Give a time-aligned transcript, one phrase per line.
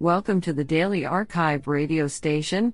[0.00, 2.72] Welcome to the Daily arXiv radio station,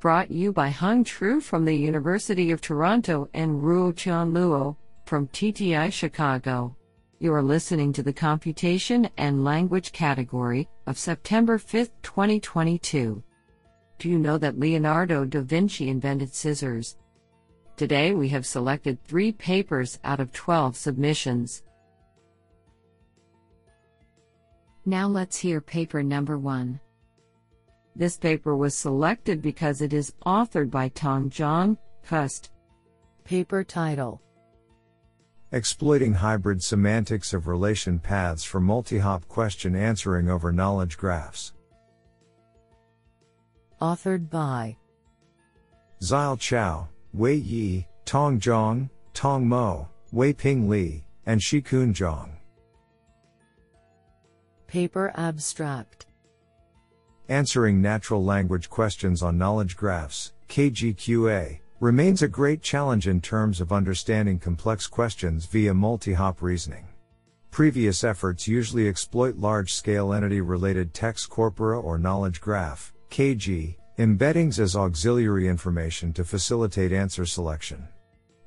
[0.00, 4.74] brought you by Hung Tru from the University of Toronto and Ruo Chan Luo
[5.06, 6.76] from TTI Chicago.
[7.20, 13.22] You are listening to the Computation and Language category of September 5, 2022.
[14.00, 16.96] Do you know that Leonardo da Vinci invented scissors?
[17.76, 21.62] Today we have selected three papers out of 12 submissions.
[24.86, 26.78] Now let's hear paper number one.
[27.96, 32.50] This paper was selected because it is authored by Tong Zhang, Cust.
[33.24, 34.20] Paper title
[35.52, 41.54] Exploiting Hybrid Semantics of Relation Paths for Multi-Hop Question Answering over Knowledge Graphs.
[43.80, 44.76] Authored by
[46.02, 52.33] Zile Qiao, Wei Ye, Tong Zhang, Tong Mo, Wei Ping Li, and Shikun Zhang.
[54.74, 56.06] Paper Abstract
[57.28, 63.72] Answering natural language questions on knowledge graphs, KGQA, remains a great challenge in terms of
[63.72, 66.88] understanding complex questions via multi-hop reasoning.
[67.52, 75.46] Previous efforts usually exploit large-scale entity-related text corpora or knowledge graph, KG, embeddings as auxiliary
[75.46, 77.86] information to facilitate answer selection.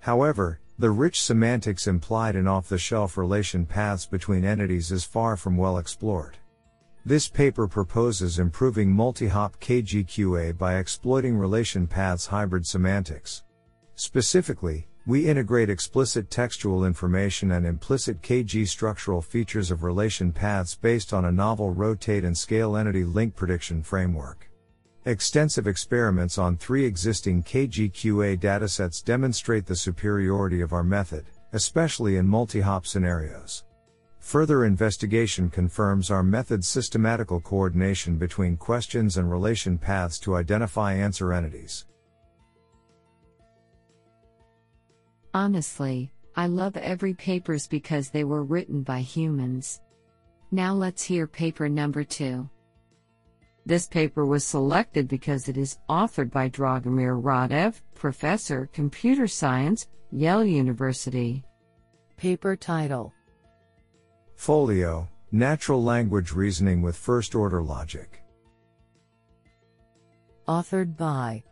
[0.00, 5.36] However, the rich semantics implied in off the shelf relation paths between entities is far
[5.36, 6.36] from well explored.
[7.06, 13.44] This paper proposes improving multi hop KGQA by exploiting relation paths hybrid semantics.
[13.94, 21.12] Specifically, we integrate explicit textual information and implicit KG structural features of relation paths based
[21.12, 24.50] on a novel rotate and scale entity link prediction framework.
[25.06, 32.26] Extensive experiments on three existing KGQA datasets demonstrate the superiority of our method, especially in
[32.26, 33.64] multi-hop scenarios.
[34.20, 41.34] Further investigation confirms our method's systematical coordination between questions and relation paths to identify answer
[41.34, 41.84] entities.
[45.34, 49.82] Honestly, I love every papers because they were written by humans.
[50.50, 52.48] Now let's hear paper number 2.
[53.66, 60.44] This paper was selected because it is authored by Dragomir Radev, Professor, Computer Science, Yale
[60.44, 61.42] University.
[62.18, 63.12] Paper title
[64.36, 68.22] Folio Natural Language Reasoning with First Order Logic.
[70.46, 71.42] Authored by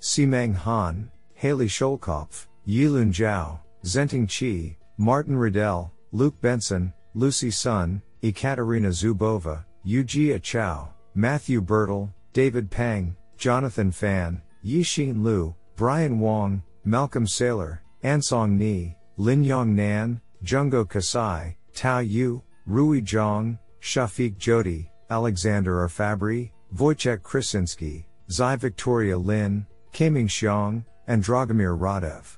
[0.00, 8.88] Simeng Han, Hailey Schoelkopf, Yilun Zhao, Zhenting Qi, Martin Riddell, Luke Benson, Lucy Sun, Ekaterina
[8.88, 17.82] Zubova, Yujia Chao, Matthew Burtell, David Peng, Jonathan Fan, Yixin Liu, Brian Wong, Malcolm Sailor,
[18.04, 25.88] Ansong Ni, Linyong Nan, Jungo Kasai, Tao Yu, Rui Zhang, Shafiq Joty, Alexander R.
[25.88, 32.36] Fabbri, Wojciech Kryscinski, Xi Victoria Lin, Caiming Xiong, and Dragomir Radev.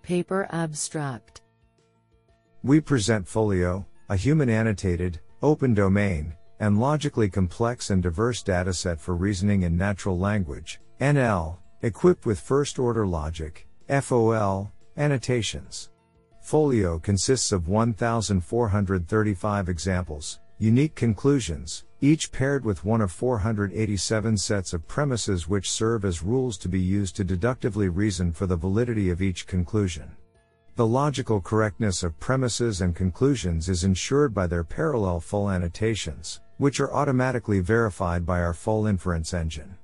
[0.00, 1.42] Paper Abstract
[2.62, 9.14] We present Folio, a human annotated, open domain, and logically complex and diverse dataset for
[9.14, 15.90] reasoning in natural language, NL, equipped with first order logic, FOL, annotations.
[16.40, 24.88] Folio consists of 1,435 examples, unique conclusions, each paired with one of 487 sets of
[24.88, 29.20] premises which serve as rules to be used to deductively reason for the validity of
[29.20, 30.16] each conclusion.
[30.78, 36.78] The logical correctness of premises and conclusions is ensured by their parallel FOL annotations, which
[36.78, 39.76] are automatically verified by our FOL inference engine.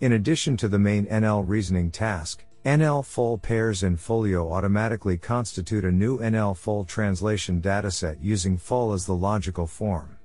[0.00, 5.84] In addition to the main NL reasoning task, NL FOL pairs in Folio automatically constitute
[5.84, 10.18] a new NL FOL translation dataset using FOL as the logical form.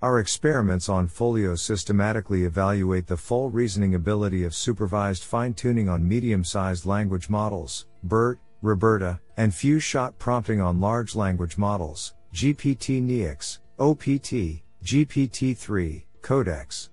[0.00, 6.06] Our experiments on Folio systematically evaluate the FOL reasoning ability of supervised fine tuning on
[6.06, 13.58] medium sized language models, BERT, RoBERTa, and few shot prompting on large language models, GPT-NeoX,
[13.78, 16.90] OPT, GPT-3, Codex.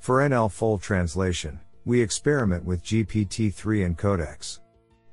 [0.00, 4.60] For NL FOL translation, we experiment with GPT-3 and Codex.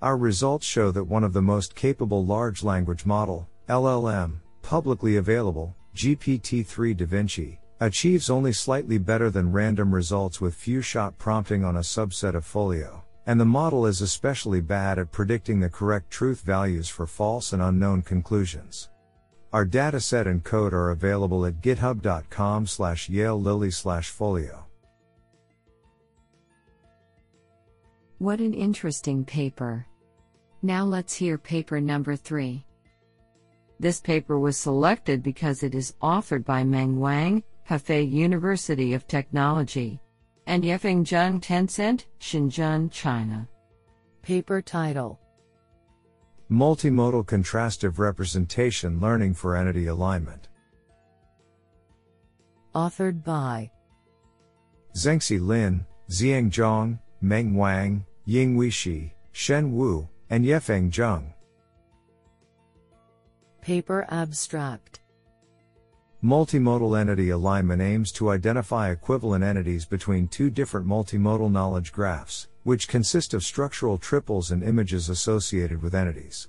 [0.01, 5.75] Our results show that one of the most capable large language model, LLM, publicly available,
[5.95, 11.79] GPT-3 DaVinci, achieves only slightly better than random results with few shot prompting on a
[11.79, 16.89] subset of folio and the model is especially bad at predicting the correct truth values
[16.89, 18.89] for false and unknown conclusions.
[19.53, 24.65] Our dataset and code are available at github.com slash Yale Lily slash folio.
[28.17, 29.85] What an interesting paper.
[30.61, 32.65] Now let's hear paper number three.
[33.79, 39.99] This paper was selected because it is authored by Meng Wang, Hefei University of Technology,
[40.47, 43.47] and Yefeng Zheng Tencent, Shenzhen, China.
[44.21, 45.19] Paper title
[46.51, 50.49] Multimodal Contrastive Representation Learning for Entity Alignment.
[52.75, 53.71] Authored by
[54.95, 61.33] Zhenxi Lin, Xiang Zhang, Meng Wang, Yinghui Shi, Shen Wu, and Yefeng Zheng.
[63.61, 65.00] Paper abstract
[66.23, 72.87] Multimodal entity alignment aims to identify equivalent entities between two different multimodal knowledge graphs which
[72.87, 76.47] consist of structural triples and images associated with entities.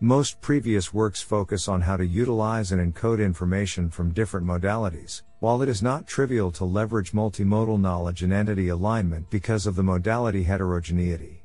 [0.00, 5.62] Most previous works focus on how to utilize and encode information from different modalities, while
[5.62, 10.44] it is not trivial to leverage multimodal knowledge and entity alignment because of the modality
[10.44, 11.42] heterogeneity.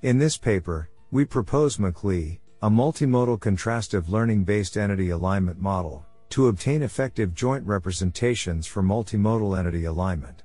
[0.00, 6.48] In this paper, we propose MCLE, a multimodal contrastive learning based entity alignment model, to
[6.48, 10.42] obtain effective joint representations for multimodal entity alignment.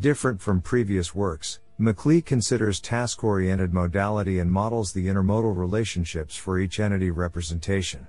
[0.00, 6.58] Different from previous works, MCLE considers task oriented modality and models the intermodal relationships for
[6.58, 8.06] each entity representation.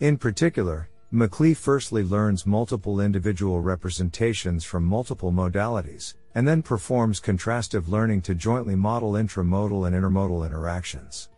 [0.00, 7.88] In particular, MCLE firstly learns multiple individual representations from multiple modalities, and then performs contrastive
[7.88, 11.30] learning to jointly model intramodal and intermodal interactions.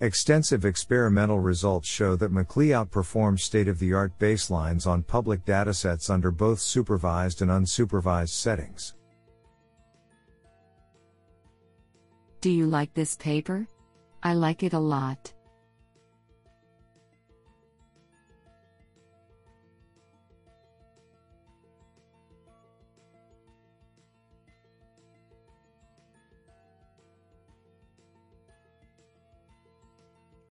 [0.00, 6.08] Extensive experimental results show that MCLE outperforms state of the art baselines on public datasets
[6.08, 8.94] under both supervised and unsupervised settings.
[12.40, 13.66] Do you like this paper?
[14.22, 15.32] I like it a lot.